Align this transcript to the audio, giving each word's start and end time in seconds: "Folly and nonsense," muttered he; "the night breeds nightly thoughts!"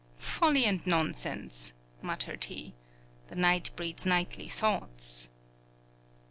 "Folly 0.17 0.65
and 0.65 0.87
nonsense," 0.87 1.73
muttered 2.01 2.45
he; 2.45 2.73
"the 3.27 3.35
night 3.35 3.69
breeds 3.75 4.03
nightly 4.03 4.47
thoughts!" 4.47 5.29